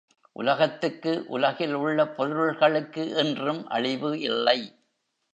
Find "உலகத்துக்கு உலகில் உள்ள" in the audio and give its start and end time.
0.35-2.07